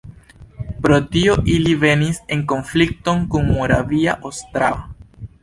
Pro 0.85 0.95
tio 1.15 1.35
ili 1.55 1.75
venis 1.83 2.21
en 2.37 2.41
konflikton 2.53 3.23
kun 3.35 3.47
Moravia 3.53 4.19
Ostrava. 4.33 4.83